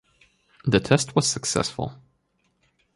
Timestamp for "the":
0.65-0.79